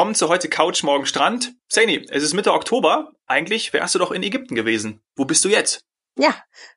Willkommen 0.00 0.14
zu 0.14 0.30
heute 0.30 0.48
Couch, 0.48 0.82
morgen 0.82 1.04
Strand. 1.04 1.52
Saini, 1.68 2.06
es 2.08 2.22
ist 2.22 2.32
Mitte 2.32 2.54
Oktober. 2.54 3.12
Eigentlich 3.26 3.74
wärst 3.74 3.94
du 3.94 3.98
doch 3.98 4.12
in 4.12 4.22
Ägypten 4.22 4.54
gewesen. 4.54 5.02
Wo 5.14 5.26
bist 5.26 5.44
du 5.44 5.50
jetzt? 5.50 5.84
Ja, 6.16 6.34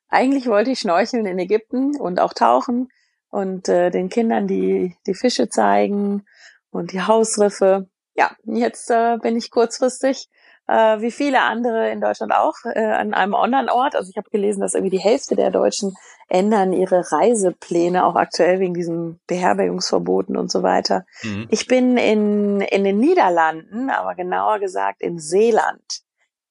eigentlich 0.09 0.47
wollte 0.47 0.71
ich 0.71 0.79
schnorcheln 0.79 1.25
in 1.25 1.39
Ägypten 1.39 1.95
und 1.95 2.19
auch 2.19 2.33
tauchen 2.33 2.89
und 3.29 3.69
äh, 3.69 3.91
den 3.91 4.09
Kindern 4.09 4.45
die, 4.45 4.97
die 5.07 5.13
Fische 5.13 5.47
zeigen 5.47 6.25
und 6.69 6.91
die 6.91 7.01
Hausriffe. 7.01 7.87
Ja, 8.13 8.35
jetzt 8.43 8.91
äh, 8.91 9.15
bin 9.21 9.37
ich 9.37 9.51
kurzfristig 9.51 10.27
äh, 10.67 11.01
wie 11.01 11.11
viele 11.11 11.41
andere 11.41 11.91
in 11.91 12.01
Deutschland 12.01 12.33
auch, 12.33 12.55
äh, 12.65 12.83
an 12.83 13.13
einem 13.13 13.33
Online-Ort. 13.33 13.95
Also 13.95 14.09
ich 14.09 14.17
habe 14.17 14.29
gelesen, 14.29 14.61
dass 14.61 14.73
irgendwie 14.73 14.97
die 14.97 15.03
Hälfte 15.03 15.35
der 15.35 15.51
Deutschen 15.51 15.95
ändern 16.29 16.73
ihre 16.73 17.11
Reisepläne, 17.11 18.05
auch 18.05 18.15
aktuell 18.15 18.59
wegen 18.59 18.73
diesen 18.73 19.19
Beherbergungsverboten 19.27 20.37
und 20.37 20.51
so 20.51 20.63
weiter. 20.63 21.05
Mhm. 21.21 21.47
Ich 21.49 21.67
bin 21.67 21.97
in, 21.97 22.61
in 22.61 22.83
den 22.83 22.97
Niederlanden, 22.97 23.89
aber 23.89 24.15
genauer 24.15 24.59
gesagt 24.59 25.01
in 25.01 25.19
Seeland. 25.19 26.01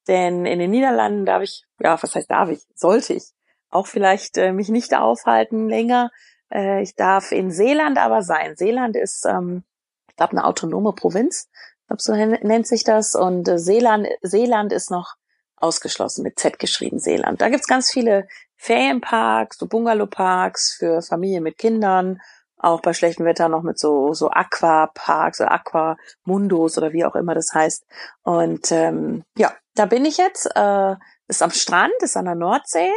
Denn 0.09 0.47
in 0.47 0.59
den 0.59 0.71
Niederlanden 0.71 1.25
darf 1.25 1.43
ich, 1.43 1.65
ja, 1.81 2.01
was 2.01 2.15
heißt 2.15 2.31
darf 2.31 2.49
ich, 2.51 2.67
sollte 2.75 3.15
ich 3.15 3.33
auch 3.71 3.87
vielleicht 3.87 4.37
äh, 4.37 4.53
mich 4.53 4.69
nicht 4.69 4.95
aufhalten 4.95 5.69
länger. 5.69 6.11
Äh, 6.53 6.83
ich 6.83 6.95
darf 6.95 7.33
in 7.33 7.51
Seeland 7.51 7.99
aber 7.99 8.23
sein. 8.23 8.57
Seeland 8.57 8.97
ist, 8.97 9.25
ähm, 9.27 9.65
ich 10.09 10.17
glaube, 10.17 10.33
eine 10.33 10.45
autonome 10.45 10.93
Provinz 10.93 11.49
glaube, 11.87 12.03
so 12.03 12.15
nennt 12.15 12.67
sich 12.67 12.85
das. 12.85 13.15
Und 13.15 13.49
äh, 13.49 13.59
Seeland, 13.59 14.09
Seeland 14.23 14.73
ist 14.73 14.91
noch 14.91 15.15
ausgeschlossen, 15.57 16.23
mit 16.23 16.39
Z 16.39 16.59
geschrieben, 16.59 16.99
Seeland. 16.99 17.41
Da 17.41 17.49
gibt's 17.49 17.69
ganz 17.69 17.91
viele 17.91 18.27
Ferienparks, 18.57 19.59
so 19.59 19.67
Bungalowparks 19.67 20.75
für 20.79 21.03
Familien 21.03 21.43
mit 21.43 21.59
Kindern, 21.59 22.21
auch 22.57 22.81
bei 22.81 22.93
schlechtem 22.93 23.27
Wetter 23.27 23.49
noch 23.49 23.63
mit 23.63 23.79
so, 23.79 24.13
so 24.15 24.31
Aquaparks 24.31 25.41
oder 25.41 25.53
Aquamundos 25.53 26.79
oder 26.79 26.93
wie 26.93 27.05
auch 27.05 27.17
immer 27.17 27.35
das 27.35 27.53
heißt. 27.53 27.85
Und 28.23 28.71
ähm, 28.71 29.25
ja, 29.37 29.53
da 29.75 29.87
bin 29.87 30.05
ich 30.05 30.17
jetzt, 30.17 30.49
äh, 30.55 30.95
ist 31.29 31.43
am 31.43 31.51
Strand, 31.51 31.93
ist 32.01 32.17
an 32.17 32.27
der 32.27 32.35
Nordsee. 32.35 32.93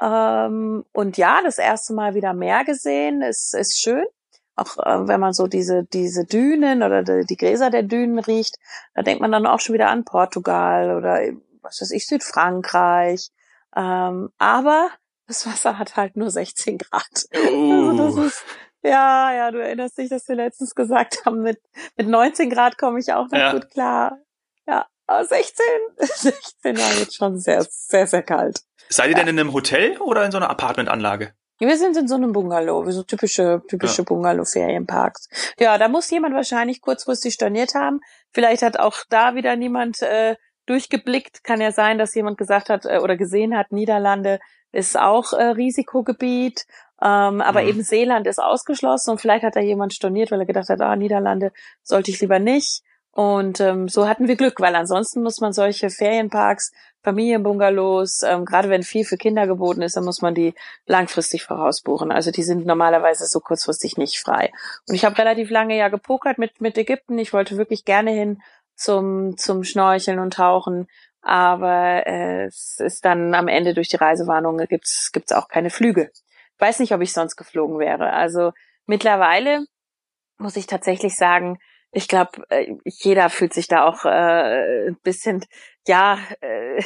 Ähm, 0.00 0.84
und 0.92 1.16
ja, 1.16 1.40
das 1.42 1.58
erste 1.58 1.94
Mal 1.94 2.14
wieder 2.14 2.34
Meer 2.34 2.64
gesehen, 2.64 3.22
ist, 3.22 3.54
ist 3.54 3.80
schön 3.80 4.04
auch 4.56 4.78
äh, 4.78 5.06
wenn 5.06 5.20
man 5.20 5.32
so 5.32 5.46
diese, 5.46 5.84
diese 5.84 6.24
Dünen 6.24 6.82
oder 6.82 7.02
die, 7.02 7.24
die 7.26 7.36
Gräser 7.36 7.70
der 7.70 7.82
Dünen 7.82 8.18
riecht, 8.18 8.56
da 8.94 9.02
denkt 9.02 9.20
man 9.20 9.32
dann 9.32 9.46
auch 9.46 9.60
schon 9.60 9.74
wieder 9.74 9.90
an 9.90 10.04
Portugal 10.04 10.96
oder 10.96 11.20
was 11.62 11.80
weiß 11.80 11.90
ich, 11.92 12.06
Südfrankreich. 12.06 13.30
Ähm, 13.76 14.30
aber 14.38 14.90
das 15.26 15.46
Wasser 15.46 15.78
hat 15.78 15.96
halt 15.96 16.16
nur 16.16 16.30
16 16.30 16.78
Grad. 16.78 17.26
Also 17.32 17.92
das 17.96 18.26
ist, 18.26 18.44
ja, 18.82 19.32
ja, 19.34 19.50
du 19.50 19.58
erinnerst 19.58 19.98
dich, 19.98 20.08
dass 20.08 20.28
wir 20.28 20.36
letztens 20.36 20.74
gesagt 20.74 21.24
haben, 21.26 21.42
mit, 21.42 21.60
mit 21.96 22.08
19 22.08 22.50
Grad 22.50 22.78
komme 22.78 23.00
ich 23.00 23.12
auch 23.12 23.28
noch 23.30 23.38
ja. 23.38 23.52
gut 23.52 23.70
klar. 23.70 24.18
Ja, 24.66 24.86
aber 25.06 25.24
16, 25.24 25.64
16 25.98 26.32
war 26.78 26.98
jetzt 26.98 27.16
schon 27.16 27.38
sehr, 27.38 27.66
sehr, 27.68 28.06
sehr 28.06 28.22
kalt. 28.22 28.62
Seid 28.88 29.06
ihr 29.06 29.12
ja. 29.12 29.18
denn 29.18 29.28
in 29.28 29.40
einem 29.40 29.52
Hotel 29.52 29.98
oder 29.98 30.24
in 30.24 30.30
so 30.30 30.38
einer 30.38 30.50
Apartmentanlage? 30.50 31.34
Wir 31.58 31.76
sind 31.78 31.96
in 31.96 32.06
so 32.06 32.16
einem 32.16 32.32
Bungalow, 32.32 32.90
so 32.90 33.02
typische, 33.02 33.62
typische 33.68 34.02
ja. 34.02 34.04
Bungalow-Ferienparks. 34.04 35.28
Ja, 35.58 35.78
da 35.78 35.88
muss 35.88 36.10
jemand 36.10 36.34
wahrscheinlich 36.34 36.80
kurzfristig 36.80 37.34
storniert 37.34 37.74
haben. 37.74 38.00
Vielleicht 38.32 38.62
hat 38.62 38.78
auch 38.78 38.98
da 39.08 39.34
wieder 39.34 39.56
niemand 39.56 40.02
äh, 40.02 40.36
durchgeblickt. 40.66 41.44
Kann 41.44 41.60
ja 41.60 41.72
sein, 41.72 41.96
dass 41.98 42.14
jemand 42.14 42.36
gesagt 42.36 42.68
hat 42.68 42.84
äh, 42.84 42.98
oder 42.98 43.16
gesehen 43.16 43.56
hat, 43.56 43.72
Niederlande 43.72 44.38
ist 44.72 44.98
auch 44.98 45.32
äh, 45.32 45.44
Risikogebiet. 45.44 46.66
Ähm, 47.00 47.40
aber 47.40 47.62
mhm. 47.62 47.68
eben 47.68 47.82
Seeland 47.82 48.26
ist 48.26 48.38
ausgeschlossen 48.38 49.10
und 49.10 49.20
vielleicht 49.20 49.44
hat 49.44 49.56
da 49.56 49.60
jemand 49.60 49.92
storniert, 49.94 50.30
weil 50.30 50.40
er 50.40 50.46
gedacht 50.46 50.68
hat, 50.68 50.80
ah, 50.80 50.96
Niederlande 50.96 51.52
sollte 51.82 52.10
ich 52.10 52.20
lieber 52.20 52.38
nicht. 52.38 52.82
Und 53.16 53.60
ähm, 53.60 53.88
so 53.88 54.06
hatten 54.06 54.28
wir 54.28 54.36
Glück, 54.36 54.60
weil 54.60 54.74
ansonsten 54.76 55.22
muss 55.22 55.40
man 55.40 55.54
solche 55.54 55.88
Ferienparks, 55.88 56.70
Familienbungalows, 57.02 58.22
ähm, 58.24 58.44
gerade 58.44 58.68
wenn 58.68 58.82
viel 58.82 59.06
für 59.06 59.16
Kinder 59.16 59.46
geboten 59.46 59.80
ist, 59.80 59.96
dann 59.96 60.04
muss 60.04 60.20
man 60.20 60.34
die 60.34 60.52
langfristig 60.84 61.42
vorausbuchen. 61.42 62.12
Also 62.12 62.30
die 62.30 62.42
sind 62.42 62.66
normalerweise 62.66 63.24
so 63.24 63.40
kurzfristig 63.40 63.96
nicht 63.96 64.18
frei. 64.18 64.52
Und 64.86 64.96
ich 64.96 65.06
habe 65.06 65.16
relativ 65.16 65.48
lange 65.48 65.78
ja 65.78 65.88
gepokert 65.88 66.36
mit 66.36 66.60
mit 66.60 66.76
Ägypten. 66.76 67.16
Ich 67.16 67.32
wollte 67.32 67.56
wirklich 67.56 67.86
gerne 67.86 68.10
hin 68.10 68.42
zum 68.74 69.38
zum 69.38 69.64
Schnorcheln 69.64 70.18
und 70.18 70.34
Tauchen, 70.34 70.86
aber 71.22 72.06
äh, 72.06 72.44
es 72.44 72.76
ist 72.80 73.06
dann 73.06 73.34
am 73.34 73.48
Ende 73.48 73.72
durch 73.72 73.88
die 73.88 73.96
Reisewarnung 73.96 74.58
gibt's 74.68 75.10
gibt's 75.10 75.32
auch 75.32 75.48
keine 75.48 75.70
Flüge. 75.70 76.10
Weiß 76.58 76.80
nicht, 76.80 76.92
ob 76.92 77.00
ich 77.00 77.14
sonst 77.14 77.36
geflogen 77.36 77.78
wäre. 77.78 78.12
Also 78.12 78.52
mittlerweile 78.84 79.64
muss 80.36 80.56
ich 80.56 80.66
tatsächlich 80.66 81.16
sagen, 81.16 81.58
ich 81.96 82.08
glaube, 82.08 82.42
äh, 82.50 82.74
jeder 82.84 83.30
fühlt 83.30 83.54
sich 83.54 83.68
da 83.68 83.86
auch 83.86 84.04
äh, 84.04 84.88
ein 84.88 84.98
bisschen, 85.02 85.42
ja, 85.88 86.18
äh, 86.42 86.82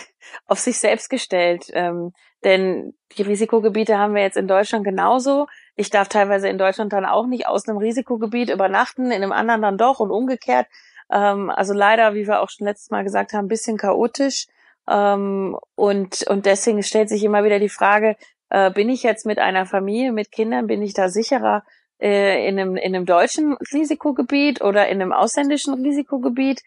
auf 0.46 0.60
sich 0.60 0.78
selbst 0.78 1.10
gestellt. 1.10 1.64
Ähm, 1.72 2.12
denn 2.44 2.94
die 3.16 3.22
Risikogebiete 3.22 3.98
haben 3.98 4.14
wir 4.14 4.22
jetzt 4.22 4.36
in 4.36 4.46
Deutschland 4.46 4.84
genauso. 4.84 5.48
Ich 5.74 5.90
darf 5.90 6.06
teilweise 6.06 6.48
in 6.48 6.58
Deutschland 6.58 6.92
dann 6.92 7.04
auch 7.04 7.26
nicht 7.26 7.48
aus 7.48 7.68
einem 7.68 7.78
Risikogebiet 7.78 8.50
übernachten, 8.50 9.06
in 9.06 9.24
einem 9.24 9.32
anderen 9.32 9.62
dann 9.62 9.78
doch 9.78 9.98
und 9.98 10.12
umgekehrt. 10.12 10.68
Ähm, 11.10 11.50
also 11.50 11.74
leider, 11.74 12.14
wie 12.14 12.28
wir 12.28 12.40
auch 12.40 12.48
schon 12.48 12.68
letztes 12.68 12.90
Mal 12.90 13.02
gesagt 13.02 13.32
haben, 13.32 13.46
ein 13.46 13.48
bisschen 13.48 13.78
chaotisch. 13.78 14.46
Ähm, 14.88 15.58
und, 15.74 16.24
und 16.28 16.46
deswegen 16.46 16.84
stellt 16.84 17.08
sich 17.08 17.24
immer 17.24 17.42
wieder 17.42 17.58
die 17.58 17.68
Frage, 17.68 18.14
äh, 18.48 18.70
bin 18.70 18.88
ich 18.88 19.02
jetzt 19.02 19.26
mit 19.26 19.40
einer 19.40 19.66
Familie, 19.66 20.12
mit 20.12 20.30
Kindern, 20.30 20.68
bin 20.68 20.82
ich 20.82 20.94
da 20.94 21.08
sicherer, 21.08 21.64
äh, 22.00 22.48
in, 22.48 22.58
einem, 22.58 22.76
in 22.76 22.94
einem 22.94 23.06
deutschen 23.06 23.56
Risikogebiet 23.72 24.60
oder 24.62 24.88
in 24.88 25.00
einem 25.00 25.12
ausländischen 25.12 25.74
Risikogebiet. 25.74 26.62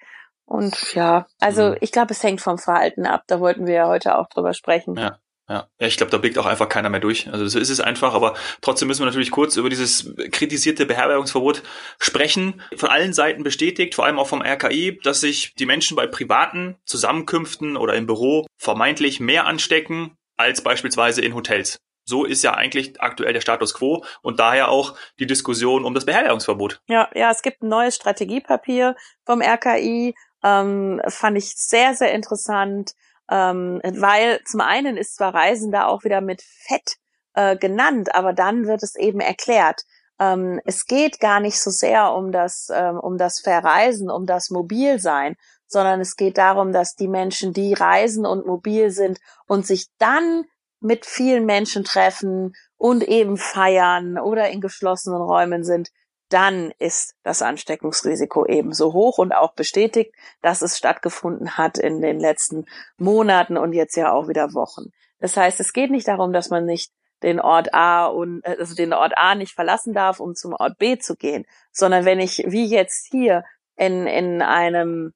Und 0.45 0.93
ja, 0.93 1.25
also 1.39 1.71
mhm. 1.71 1.77
ich 1.81 1.91
glaube, 1.91 2.11
es 2.11 2.23
hängt 2.23 2.41
vom 2.41 2.57
Verhalten 2.57 3.05
ab. 3.05 3.23
Da 3.27 3.39
wollten 3.39 3.65
wir 3.65 3.73
ja 3.73 3.87
heute 3.87 4.17
auch 4.17 4.27
drüber 4.27 4.53
sprechen. 4.53 4.95
Ja. 4.95 5.19
Ja, 5.49 5.67
ja 5.79 5.87
ich 5.87 5.97
glaube, 5.97 6.11
da 6.11 6.17
blickt 6.17 6.37
auch 6.37 6.45
einfach 6.45 6.69
keiner 6.69 6.89
mehr 6.89 6.99
durch. 6.99 7.29
Also 7.31 7.45
so 7.47 7.59
ist 7.59 7.69
es 7.69 7.81
einfach, 7.81 8.13
aber 8.13 8.33
trotzdem 8.61 8.87
müssen 8.87 9.01
wir 9.01 9.05
natürlich 9.05 9.31
kurz 9.31 9.57
über 9.57 9.69
dieses 9.69 10.13
kritisierte 10.31 10.85
Beherbergungsverbot 10.85 11.63
sprechen. 11.99 12.61
Von 12.75 12.89
allen 12.89 13.13
Seiten 13.13 13.43
bestätigt, 13.43 13.95
vor 13.95 14.05
allem 14.05 14.19
auch 14.19 14.27
vom 14.27 14.41
RKI, 14.41 14.99
dass 15.03 15.21
sich 15.21 15.53
die 15.55 15.65
Menschen 15.65 15.95
bei 15.95 16.07
privaten 16.07 16.77
Zusammenkünften 16.85 17.77
oder 17.77 17.95
im 17.95 18.05
Büro 18.05 18.45
vermeintlich 18.57 19.19
mehr 19.19 19.45
anstecken 19.45 20.17
als 20.37 20.61
beispielsweise 20.61 21.21
in 21.21 21.35
Hotels. 21.35 21.77
So 22.05 22.25
ist 22.25 22.43
ja 22.43 22.53
eigentlich 22.53 23.01
aktuell 23.01 23.33
der 23.33 23.41
Status 23.41 23.73
quo 23.73 24.03
und 24.21 24.39
daher 24.39 24.69
auch 24.69 24.95
die 25.19 25.27
Diskussion 25.27 25.85
um 25.85 25.93
das 25.93 26.05
Beherbergungsverbot. 26.05 26.81
Ja, 26.87 27.09
ja, 27.13 27.31
es 27.31 27.41
gibt 27.41 27.63
ein 27.63 27.69
neues 27.69 27.95
Strategiepapier 27.95 28.95
vom 29.25 29.41
RKI, 29.41 30.15
ähm, 30.43 31.01
fand 31.07 31.37
ich 31.37 31.55
sehr, 31.55 31.95
sehr 31.95 32.11
interessant, 32.11 32.91
ähm, 33.31 33.81
weil 33.83 34.41
zum 34.45 34.61
einen 34.61 34.97
ist 34.97 35.15
zwar 35.15 35.33
Reisen 35.33 35.71
da 35.71 35.85
auch 35.85 36.03
wieder 36.03 36.21
mit 36.21 36.41
Fett 36.41 36.97
äh, 37.33 37.55
genannt, 37.57 38.13
aber 38.13 38.33
dann 38.33 38.67
wird 38.67 38.83
es 38.83 38.95
eben 38.95 39.21
erklärt. 39.21 39.83
Ähm, 40.19 40.59
es 40.65 40.85
geht 40.85 41.19
gar 41.19 41.39
nicht 41.39 41.59
so 41.59 41.71
sehr 41.71 42.13
um 42.13 42.31
das, 42.31 42.69
ähm, 42.73 42.99
um 42.99 43.17
das 43.17 43.39
Verreisen, 43.39 44.11
um 44.11 44.25
das 44.25 44.49
Mobilsein, 44.49 45.35
sondern 45.67 46.01
es 46.01 46.15
geht 46.15 46.37
darum, 46.37 46.71
dass 46.71 46.95
die 46.95 47.07
Menschen, 47.07 47.53
die 47.53 47.73
reisen 47.73 48.25
und 48.25 48.45
mobil 48.45 48.91
sind 48.91 49.19
und 49.47 49.65
sich 49.65 49.87
dann 49.97 50.43
mit 50.83 51.05
vielen 51.05 51.45
Menschen 51.45 51.83
treffen 51.83 52.55
und 52.77 53.03
eben 53.03 53.37
feiern 53.37 54.17
oder 54.17 54.49
in 54.49 54.61
geschlossenen 54.61 55.21
Räumen 55.21 55.63
sind, 55.63 55.89
dann 56.29 56.71
ist 56.79 57.15
das 57.23 57.41
Ansteckungsrisiko 57.41 58.45
ebenso 58.45 58.93
hoch 58.93 59.19
und 59.19 59.33
auch 59.33 59.53
bestätigt, 59.53 60.13
dass 60.41 60.61
es 60.61 60.77
stattgefunden 60.77 61.57
hat 61.57 61.77
in 61.77 62.01
den 62.01 62.19
letzten 62.19 62.65
Monaten 62.97 63.57
und 63.57 63.73
jetzt 63.73 63.95
ja 63.95 64.11
auch 64.11 64.27
wieder 64.27 64.53
Wochen. 64.53 64.91
Das 65.19 65.37
heißt, 65.37 65.59
es 65.59 65.73
geht 65.73 65.91
nicht 65.91 66.07
darum, 66.07 66.33
dass 66.33 66.49
man 66.49 66.65
nicht 66.65 66.91
den 67.21 67.39
Ort 67.39 67.73
A 67.73 68.07
und 68.07 68.41
äh, 68.43 68.57
also 68.59 68.75
den 68.75 68.93
Ort 68.93 69.13
A 69.15 69.35
nicht 69.35 69.53
verlassen 69.53 69.93
darf, 69.93 70.19
um 70.19 70.35
zum 70.35 70.53
Ort 70.53 70.77
B 70.77 70.97
zu 70.97 71.15
gehen, 71.15 71.45
sondern 71.71 72.03
wenn 72.03 72.19
ich 72.19 72.43
wie 72.47 72.65
jetzt 72.65 73.07
hier 73.09 73.43
in 73.75 74.07
in 74.07 74.41
einem 74.41 75.13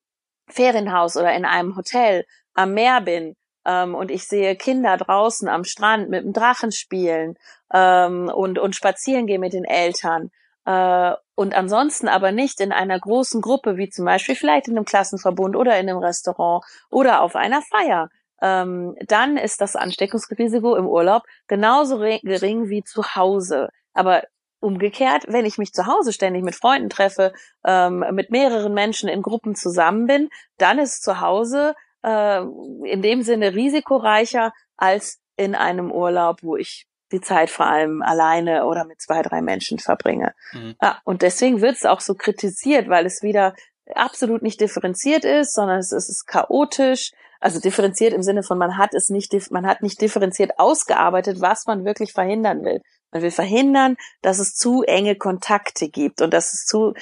Ferienhaus 0.47 1.17
oder 1.17 1.35
in 1.35 1.45
einem 1.45 1.75
Hotel 1.75 2.25
am 2.53 2.73
Meer 2.73 3.01
bin 3.01 3.35
ähm, 3.67 3.93
und 3.93 4.09
ich 4.09 4.27
sehe 4.27 4.55
Kinder 4.55 4.97
draußen 4.97 5.47
am 5.47 5.63
Strand 5.63 6.09
mit 6.09 6.23
dem 6.23 6.33
Drachen 6.33 6.71
spielen 6.71 7.37
ähm, 7.71 8.31
und, 8.33 8.57
und 8.57 8.75
spazieren 8.75 9.27
gehen 9.27 9.41
mit 9.41 9.53
den 9.53 9.65
Eltern 9.65 10.31
äh, 10.67 11.13
und 11.35 11.55
ansonsten 11.55 12.07
aber 12.07 12.31
nicht 12.31 12.59
in 12.59 12.71
einer 12.71 12.99
großen 12.99 13.41
Gruppe, 13.41 13.77
wie 13.77 13.89
zum 13.89 14.05
Beispiel 14.05 14.35
vielleicht 14.35 14.67
in 14.67 14.75
einem 14.75 14.85
Klassenverbund 14.85 15.55
oder 15.55 15.79
in 15.79 15.89
einem 15.89 15.99
Restaurant 15.99 16.65
oder 16.89 17.21
auf 17.21 17.35
einer 17.35 17.61
Feier, 17.61 18.09
ähm, 18.41 18.95
dann 19.07 19.37
ist 19.37 19.61
das 19.61 19.75
Ansteckungsrisiko 19.75 20.75
im 20.75 20.87
Urlaub 20.87 21.23
genauso 21.47 21.99
gering 21.99 22.69
wie 22.69 22.83
zu 22.83 23.15
Hause. 23.15 23.69
Aber 23.93 24.23
umgekehrt, 24.59 25.23
wenn 25.27 25.45
ich 25.45 25.57
mich 25.57 25.71
zu 25.73 25.85
Hause 25.85 26.11
ständig 26.11 26.43
mit 26.43 26.55
Freunden 26.55 26.89
treffe, 26.89 27.31
ähm, 27.65 28.03
mit 28.11 28.31
mehreren 28.31 28.73
Menschen 28.73 29.07
in 29.07 29.21
Gruppen 29.21 29.55
zusammen 29.55 30.05
bin, 30.05 30.29
dann 30.57 30.79
ist 30.79 31.01
zu 31.01 31.21
Hause 31.21 31.75
äh, 32.03 32.41
in 32.41 33.01
dem 33.01 33.21
Sinne 33.21 33.53
risikoreicher 33.53 34.51
als 34.75 35.19
in 35.35 35.55
einem 35.55 35.91
Urlaub, 35.91 36.43
wo 36.43 36.55
ich 36.55 36.87
die 37.11 37.21
Zeit 37.21 37.49
vor 37.49 37.67
allem 37.67 38.01
alleine 38.01 38.65
oder 38.65 38.85
mit 38.85 39.01
zwei, 39.01 39.21
drei 39.21 39.41
Menschen 39.41 39.79
verbringe. 39.79 40.33
Mhm. 40.51 40.75
Ja, 40.81 40.99
und 41.05 41.21
deswegen 41.21 41.61
wird 41.61 41.75
es 41.75 41.85
auch 41.85 42.01
so 42.01 42.15
kritisiert, 42.15 42.89
weil 42.89 43.05
es 43.05 43.23
wieder 43.23 43.53
absolut 43.95 44.41
nicht 44.41 44.59
differenziert 44.59 45.23
ist, 45.23 45.53
sondern 45.53 45.79
es 45.79 45.91
ist, 45.91 46.03
es 46.03 46.09
ist 46.09 46.27
chaotisch. 46.27 47.11
Also 47.39 47.59
differenziert 47.59 48.13
im 48.13 48.23
Sinne 48.23 48.43
von 48.43 48.57
man 48.57 48.77
hat 48.77 48.93
es 48.93 49.09
nicht, 49.09 49.33
man 49.51 49.67
hat 49.67 49.83
nicht 49.83 50.01
differenziert 50.01 50.57
ausgearbeitet, 50.57 51.39
was 51.39 51.67
man 51.67 51.85
wirklich 51.85 52.11
verhindern 52.11 52.63
will. 52.65 52.81
Man 53.11 53.21
will 53.21 53.31
verhindern, 53.31 53.95
dass 54.21 54.39
es 54.39 54.55
zu 54.55 54.83
enge 54.83 55.15
Kontakte 55.15 55.87
gibt 55.87 56.21
und 56.21 56.33
dass 56.33 56.53
es 56.53 56.65
zu, 56.65 56.93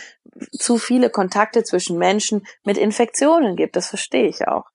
zu 0.51 0.77
viele 0.77 1.09
Kontakte 1.09 1.63
zwischen 1.63 1.97
Menschen 1.97 2.45
mit 2.63 2.77
Infektionen 2.77 3.55
gibt. 3.55 3.75
Das 3.75 3.87
verstehe 3.87 4.27
ich 4.27 4.47
auch. 4.47 4.65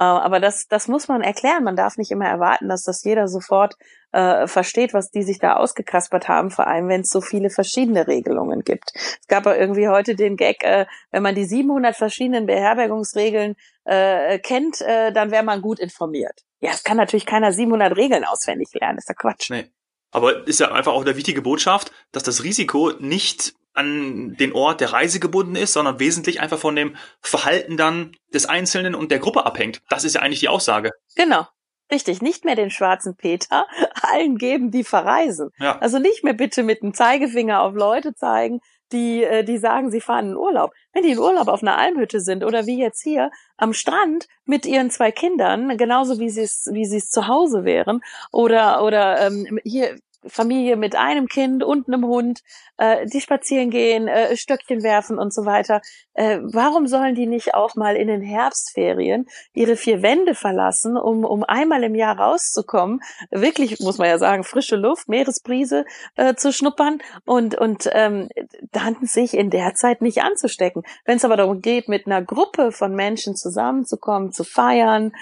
Äh, 0.00 0.04
aber 0.04 0.40
das, 0.40 0.66
das 0.66 0.88
muss 0.88 1.08
man 1.08 1.20
erklären. 1.20 1.62
Man 1.62 1.76
darf 1.76 1.98
nicht 1.98 2.10
immer 2.10 2.26
erwarten, 2.26 2.68
dass 2.68 2.82
das 2.84 3.04
jeder 3.04 3.28
sofort 3.28 3.76
äh, 4.12 4.46
versteht, 4.46 4.94
was 4.94 5.10
die 5.10 5.22
sich 5.22 5.38
da 5.38 5.56
ausgekaspert 5.56 6.26
haben, 6.26 6.50
vor 6.50 6.66
allem 6.66 6.88
wenn 6.88 7.02
es 7.02 7.10
so 7.10 7.20
viele 7.20 7.50
verschiedene 7.50 8.08
Regelungen 8.08 8.62
gibt. 8.62 8.92
Es 8.94 9.26
gab 9.28 9.44
ja 9.44 9.54
irgendwie 9.54 9.88
heute 9.88 10.16
den 10.16 10.36
Gag, 10.36 10.64
äh, 10.64 10.86
wenn 11.10 11.22
man 11.22 11.34
die 11.34 11.44
700 11.44 11.94
verschiedenen 11.94 12.46
Beherbergungsregeln 12.46 13.56
äh, 13.84 14.38
kennt, 14.38 14.80
äh, 14.80 15.12
dann 15.12 15.30
wäre 15.30 15.44
man 15.44 15.60
gut 15.60 15.78
informiert. 15.78 16.40
Ja, 16.60 16.70
es 16.70 16.82
kann 16.82 16.96
natürlich 16.96 17.26
keiner 17.26 17.52
700 17.52 17.94
Regeln 17.94 18.24
auswendig 18.24 18.68
lernen. 18.72 18.98
Ist 18.98 19.08
ja 19.08 19.14
Quatsch. 19.14 19.50
Nee. 19.50 19.70
Aber 20.12 20.46
ist 20.48 20.60
ja 20.60 20.72
einfach 20.72 20.92
auch 20.92 21.02
eine 21.02 21.16
wichtige 21.16 21.42
Botschaft, 21.42 21.92
dass 22.10 22.22
das 22.22 22.42
Risiko 22.42 22.92
nicht 22.98 23.54
an 23.80 24.36
den 24.38 24.52
Ort 24.52 24.80
der 24.80 24.92
Reise 24.92 25.20
gebunden 25.20 25.56
ist, 25.56 25.72
sondern 25.72 25.98
wesentlich 25.98 26.40
einfach 26.40 26.58
von 26.58 26.76
dem 26.76 26.96
Verhalten 27.20 27.76
dann 27.76 28.12
des 28.32 28.46
Einzelnen 28.46 28.94
und 28.94 29.10
der 29.10 29.18
Gruppe 29.18 29.44
abhängt. 29.46 29.82
Das 29.88 30.04
ist 30.04 30.14
ja 30.14 30.22
eigentlich 30.22 30.40
die 30.40 30.48
Aussage. 30.48 30.92
Genau. 31.16 31.46
Richtig, 31.90 32.22
nicht 32.22 32.44
mehr 32.44 32.54
den 32.54 32.70
schwarzen 32.70 33.16
Peter 33.16 33.66
allen 34.02 34.36
geben, 34.36 34.70
die 34.70 34.84
verreisen. 34.84 35.50
Ja. 35.58 35.78
Also 35.78 35.98
nicht 35.98 36.22
mehr 36.22 36.34
bitte 36.34 36.62
mit 36.62 36.82
dem 36.82 36.94
Zeigefinger 36.94 37.62
auf 37.62 37.74
Leute 37.74 38.14
zeigen, 38.14 38.60
die, 38.92 39.24
äh, 39.24 39.44
die 39.44 39.58
sagen, 39.58 39.90
sie 39.90 40.00
fahren 40.00 40.30
in 40.30 40.36
Urlaub. 40.36 40.72
Wenn 40.92 41.02
die 41.02 41.12
in 41.12 41.18
Urlaub 41.18 41.48
auf 41.48 41.62
einer 41.62 41.78
Almhütte 41.78 42.20
sind 42.20 42.44
oder 42.44 42.66
wie 42.66 42.78
jetzt 42.78 43.02
hier 43.02 43.30
am 43.56 43.72
Strand 43.72 44.28
mit 44.44 44.66
ihren 44.66 44.90
zwei 44.90 45.10
Kindern, 45.10 45.76
genauso 45.76 46.18
wie 46.18 46.30
sie 46.30 46.42
es, 46.42 46.68
wie 46.72 46.84
sie 46.84 46.98
es 46.98 47.10
zu 47.10 47.26
Hause 47.26 47.64
wären, 47.64 48.00
oder, 48.30 48.84
oder 48.84 49.26
ähm, 49.26 49.58
hier 49.64 49.98
Familie 50.26 50.76
mit 50.76 50.96
einem 50.96 51.26
Kind 51.26 51.64
und 51.64 51.88
einem 51.88 52.06
Hund, 52.06 52.40
äh, 52.76 53.06
die 53.06 53.20
spazieren 53.20 53.70
gehen, 53.70 54.08
äh, 54.08 54.36
Stöckchen 54.36 54.82
werfen 54.82 55.18
und 55.18 55.32
so 55.32 55.44
weiter. 55.44 55.80
Äh, 56.14 56.38
warum 56.42 56.86
sollen 56.86 57.14
die 57.14 57.26
nicht 57.26 57.54
auch 57.54 57.74
mal 57.76 57.96
in 57.96 58.08
den 58.08 58.22
Herbstferien 58.22 59.26
ihre 59.54 59.76
vier 59.76 60.02
Wände 60.02 60.34
verlassen, 60.34 60.96
um, 60.96 61.24
um 61.24 61.44
einmal 61.44 61.82
im 61.84 61.94
Jahr 61.94 62.18
rauszukommen? 62.18 63.00
Wirklich, 63.30 63.80
muss 63.80 63.98
man 63.98 64.08
ja 64.08 64.18
sagen, 64.18 64.44
frische 64.44 64.76
Luft, 64.76 65.08
Meeresbrise 65.08 65.84
äh, 66.16 66.34
zu 66.34 66.52
schnuppern 66.52 66.98
und, 67.24 67.56
und 67.56 67.88
ähm, 67.92 68.28
dann 68.72 68.96
sich 69.02 69.34
in 69.34 69.50
der 69.50 69.74
Zeit 69.74 70.02
nicht 70.02 70.22
anzustecken. 70.22 70.82
Wenn 71.04 71.16
es 71.16 71.24
aber 71.24 71.36
darum 71.36 71.60
geht, 71.60 71.88
mit 71.88 72.06
einer 72.06 72.22
Gruppe 72.22 72.72
von 72.72 72.94
Menschen 72.94 73.36
zusammenzukommen, 73.36 74.32
zu 74.32 74.44
feiern, 74.44 75.12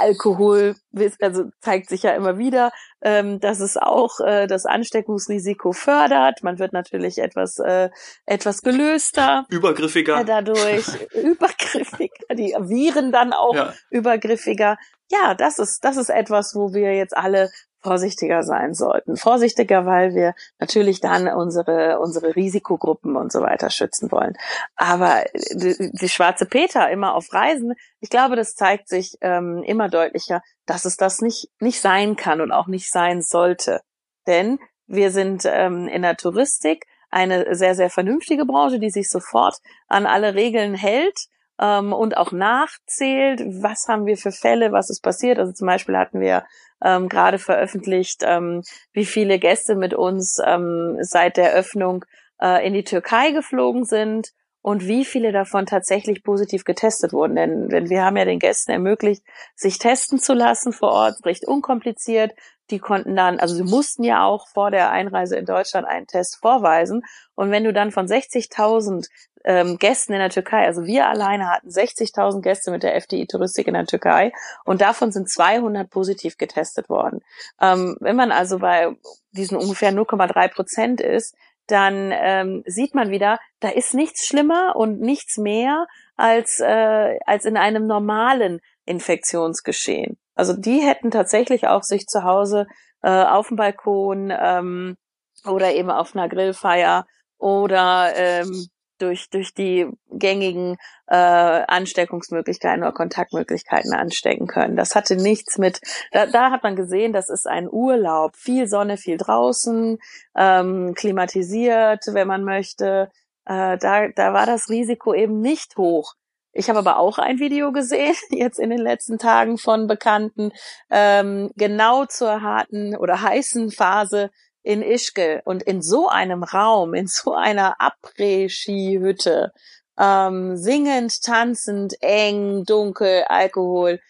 Alkohol, 0.00 0.76
also 1.20 1.44
zeigt 1.60 1.88
sich 1.88 2.02
ja 2.02 2.12
immer 2.12 2.38
wieder, 2.38 2.72
ähm, 3.02 3.38
dass 3.40 3.60
es 3.60 3.76
auch 3.76 4.20
äh, 4.20 4.46
das 4.46 4.66
Ansteckungsrisiko 4.66 5.72
fördert. 5.72 6.42
Man 6.42 6.58
wird 6.58 6.72
natürlich 6.72 7.18
etwas 7.18 7.58
äh, 7.58 7.90
etwas 8.26 8.62
gelöster, 8.62 9.44
übergriffiger, 9.50 10.24
dadurch 10.24 10.86
übergriffiger, 11.14 12.34
die 12.34 12.54
Viren 12.58 13.12
dann 13.12 13.32
auch 13.32 13.54
ja. 13.54 13.74
übergriffiger. 13.90 14.76
Ja, 15.10 15.34
das 15.34 15.58
ist 15.58 15.84
das 15.84 15.96
ist 15.96 16.10
etwas, 16.10 16.54
wo 16.54 16.72
wir 16.74 16.94
jetzt 16.94 17.16
alle 17.16 17.50
vorsichtiger 17.80 18.42
sein 18.42 18.74
sollten. 18.74 19.16
Vorsichtiger, 19.16 19.86
weil 19.86 20.14
wir 20.14 20.34
natürlich 20.58 21.00
dann 21.00 21.28
unsere, 21.28 22.00
unsere 22.00 22.34
Risikogruppen 22.34 23.16
und 23.16 23.32
so 23.32 23.40
weiter 23.40 23.70
schützen 23.70 24.10
wollen. 24.10 24.36
Aber 24.76 25.24
die, 25.52 25.90
die 25.92 26.08
schwarze 26.08 26.46
Peter 26.46 26.90
immer 26.90 27.14
auf 27.14 27.32
Reisen, 27.32 27.74
ich 28.00 28.10
glaube, 28.10 28.36
das 28.36 28.54
zeigt 28.54 28.88
sich 28.88 29.16
ähm, 29.20 29.62
immer 29.64 29.88
deutlicher, 29.88 30.42
dass 30.66 30.84
es 30.84 30.96
das 30.96 31.20
nicht, 31.20 31.50
nicht 31.60 31.80
sein 31.80 32.16
kann 32.16 32.40
und 32.40 32.52
auch 32.52 32.66
nicht 32.66 32.90
sein 32.90 33.22
sollte. 33.22 33.80
Denn 34.26 34.58
wir 34.86 35.10
sind 35.10 35.44
ähm, 35.46 35.88
in 35.88 36.02
der 36.02 36.16
Touristik 36.16 36.86
eine 37.10 37.54
sehr, 37.54 37.74
sehr 37.74 37.90
vernünftige 37.90 38.44
Branche, 38.44 38.78
die 38.78 38.90
sich 38.90 39.08
sofort 39.08 39.56
an 39.86 40.04
alle 40.04 40.34
Regeln 40.34 40.74
hält 40.74 41.28
ähm, 41.60 41.92
und 41.92 42.16
auch 42.16 42.32
nachzählt, 42.32 43.40
was 43.62 43.86
haben 43.88 44.06
wir 44.06 44.16
für 44.16 44.32
Fälle, 44.32 44.72
was 44.72 44.90
ist 44.90 45.02
passiert. 45.02 45.38
Also 45.38 45.52
zum 45.52 45.66
Beispiel 45.66 45.96
hatten 45.96 46.20
wir 46.20 46.44
ähm, 46.84 47.08
gerade 47.08 47.38
veröffentlicht, 47.38 48.22
ähm, 48.24 48.62
wie 48.92 49.04
viele 49.04 49.38
Gäste 49.38 49.74
mit 49.74 49.94
uns 49.94 50.38
ähm, 50.44 50.98
seit 51.00 51.36
der 51.36 51.52
Öffnung 51.52 52.04
äh, 52.40 52.66
in 52.66 52.74
die 52.74 52.84
Türkei 52.84 53.32
geflogen 53.32 53.84
sind 53.84 54.32
und 54.60 54.86
wie 54.86 55.04
viele 55.04 55.32
davon 55.32 55.66
tatsächlich 55.66 56.22
positiv 56.22 56.64
getestet 56.64 57.12
wurden. 57.12 57.36
Denn, 57.36 57.68
denn 57.68 57.90
wir 57.90 58.04
haben 58.04 58.16
ja 58.16 58.24
den 58.24 58.38
Gästen 58.38 58.72
ermöglicht, 58.72 59.22
sich 59.54 59.78
testen 59.78 60.18
zu 60.18 60.34
lassen 60.34 60.72
vor 60.72 60.90
Ort, 60.90 61.24
recht 61.24 61.46
unkompliziert. 61.46 62.32
Die 62.70 62.78
konnten 62.78 63.16
dann, 63.16 63.40
also 63.40 63.54
sie 63.54 63.62
mussten 63.62 64.04
ja 64.04 64.26
auch 64.26 64.46
vor 64.48 64.70
der 64.70 64.90
Einreise 64.90 65.36
in 65.36 65.46
Deutschland 65.46 65.86
einen 65.86 66.06
Test 66.06 66.38
vorweisen. 66.40 67.02
Und 67.34 67.50
wenn 67.50 67.64
du 67.64 67.72
dann 67.72 67.92
von 67.92 68.06
60.000 68.06 69.08
ähm, 69.44 69.78
Gästen 69.78 70.12
in 70.12 70.18
der 70.18 70.30
Türkei. 70.30 70.66
Also 70.66 70.84
wir 70.84 71.08
alleine 71.08 71.48
hatten 71.50 71.68
60.000 71.68 72.40
Gäste 72.40 72.70
mit 72.70 72.82
der 72.82 72.94
FDI 72.96 73.26
Touristik 73.26 73.66
in 73.66 73.74
der 73.74 73.86
Türkei 73.86 74.32
und 74.64 74.80
davon 74.80 75.12
sind 75.12 75.28
200 75.28 75.88
positiv 75.90 76.38
getestet 76.38 76.88
worden. 76.88 77.20
Ähm, 77.60 77.96
wenn 78.00 78.16
man 78.16 78.32
also 78.32 78.58
bei 78.58 78.96
diesen 79.32 79.56
ungefähr 79.56 79.92
0,3 79.92 80.48
Prozent 80.48 81.00
ist, 81.00 81.34
dann 81.66 82.12
ähm, 82.12 82.62
sieht 82.66 82.94
man 82.94 83.10
wieder, 83.10 83.38
da 83.60 83.68
ist 83.68 83.94
nichts 83.94 84.26
schlimmer 84.26 84.74
und 84.74 85.00
nichts 85.00 85.36
mehr 85.36 85.86
als, 86.16 86.60
äh, 86.60 87.18
als 87.26 87.44
in 87.44 87.56
einem 87.56 87.86
normalen 87.86 88.60
Infektionsgeschehen. 88.86 90.18
Also 90.34 90.54
die 90.54 90.80
hätten 90.80 91.10
tatsächlich 91.10 91.66
auch 91.66 91.82
sich 91.82 92.06
zu 92.06 92.24
Hause 92.24 92.66
äh, 93.02 93.10
auf 93.10 93.48
dem 93.48 93.56
Balkon 93.56 94.32
ähm, 94.34 94.96
oder 95.44 95.74
eben 95.74 95.90
auf 95.90 96.16
einer 96.16 96.28
Grillfeier 96.28 97.06
oder 97.38 98.12
ähm, 98.16 98.68
durch, 98.98 99.30
durch 99.30 99.54
die 99.54 99.86
gängigen 100.10 100.76
äh, 101.06 101.14
Ansteckungsmöglichkeiten 101.16 102.82
oder 102.82 102.92
Kontaktmöglichkeiten 102.92 103.92
anstecken 103.94 104.46
können. 104.46 104.76
Das 104.76 104.94
hatte 104.94 105.16
nichts 105.16 105.58
mit, 105.58 105.80
da, 106.12 106.26
da 106.26 106.50
hat 106.50 106.62
man 106.62 106.76
gesehen, 106.76 107.12
das 107.12 107.30
ist 107.30 107.46
ein 107.46 107.68
Urlaub. 107.70 108.36
Viel 108.36 108.66
Sonne, 108.66 108.96
viel 108.96 109.16
draußen, 109.16 109.98
ähm, 110.36 110.94
klimatisiert, 110.94 112.04
wenn 112.12 112.28
man 112.28 112.44
möchte. 112.44 113.10
Äh, 113.44 113.78
da, 113.78 114.08
da 114.08 114.32
war 114.34 114.46
das 114.46 114.68
Risiko 114.68 115.14
eben 115.14 115.40
nicht 115.40 115.76
hoch. 115.76 116.14
Ich 116.52 116.68
habe 116.68 116.80
aber 116.80 116.98
auch 116.98 117.18
ein 117.18 117.38
Video 117.38 117.72
gesehen, 117.72 118.14
jetzt 118.30 118.58
in 118.58 118.70
den 118.70 118.80
letzten 118.80 119.18
Tagen 119.18 119.58
von 119.58 119.86
Bekannten, 119.86 120.50
ähm, 120.90 121.50
genau 121.56 122.04
zur 122.06 122.42
harten 122.42 122.96
oder 122.96 123.22
heißen 123.22 123.70
Phase 123.70 124.30
in 124.62 124.82
Ischke 124.82 125.42
und 125.44 125.62
in 125.62 125.82
so 125.82 126.08
einem 126.08 126.42
Raum, 126.42 126.94
in 126.94 127.06
so 127.06 127.34
einer 127.34 127.76
Après-Ski-Hütte, 127.80 129.52
ähm, 129.98 130.56
singend, 130.56 131.22
tanzend, 131.22 131.94
eng, 132.00 132.64
dunkel, 132.64 133.24
Alkohol, 133.28 134.00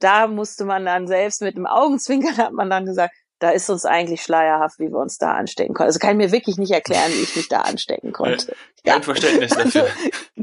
da 0.00 0.26
musste 0.26 0.64
man 0.64 0.84
dann 0.84 1.06
selbst 1.06 1.42
mit 1.42 1.56
dem 1.56 1.66
Augenzwinkern 1.66 2.36
hat 2.36 2.52
man 2.52 2.70
dann 2.70 2.86
gesagt, 2.86 3.14
da 3.40 3.50
ist 3.50 3.70
uns 3.70 3.84
eigentlich 3.84 4.22
schleierhaft, 4.22 4.80
wie 4.80 4.88
wir 4.88 4.98
uns 4.98 5.18
da 5.18 5.32
anstecken 5.32 5.74
konnten. 5.74 5.88
Also 5.88 6.00
kann 6.00 6.18
ich 6.18 6.26
mir 6.26 6.32
wirklich 6.32 6.58
nicht 6.58 6.72
erklären, 6.72 7.12
wie 7.12 7.22
ich 7.22 7.36
mich 7.36 7.48
da 7.48 7.60
anstecken 7.60 8.12
konnte. 8.12 8.54
Kein 8.84 8.98
ja. 8.98 9.02
Verständnis 9.02 9.50
dafür. 9.56 9.88